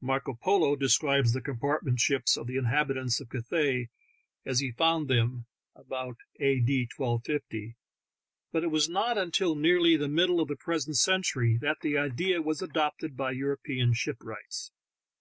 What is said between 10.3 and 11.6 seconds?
of the present century